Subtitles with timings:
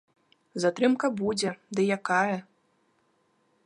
[0.63, 1.49] Затрымка будзе,
[1.79, 2.37] ды якая.